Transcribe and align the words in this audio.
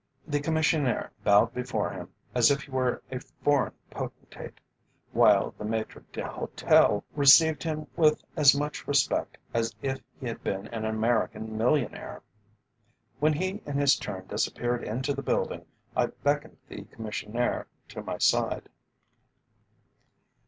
The 0.25 0.39
Commissionaire 0.39 1.11
bowed 1.23 1.53
before 1.53 1.91
him 1.91 2.09
as 2.33 2.49
if 2.49 2.63
he 2.63 2.71
were 2.71 3.03
a 3.11 3.19
foreign 3.19 3.73
potentate, 3.91 4.59
while 5.11 5.51
the 5.59 5.63
maître 5.63 6.03
d'hôtel 6.11 7.03
received 7.15 7.61
him 7.61 7.85
with 7.95 8.19
as 8.35 8.57
much 8.57 8.87
respect 8.87 9.37
as 9.53 9.75
if 9.83 9.99
he 10.19 10.25
had 10.25 10.43
been 10.43 10.65
an 10.69 10.85
American 10.85 11.55
millionaire. 11.55 12.23
When 13.19 13.33
he 13.33 13.61
in 13.67 13.77
his 13.77 13.95
turn 13.95 14.25
disappeared 14.25 14.83
into 14.83 15.13
the 15.13 15.21
building, 15.21 15.67
I 15.95 16.07
beckoned 16.07 16.57
the 16.67 16.81
Commissionaire 16.85 17.67
to 17.89 18.01
my 18.01 18.17
side. 18.17 18.69